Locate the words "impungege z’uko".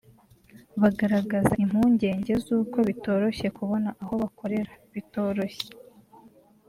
1.63-2.77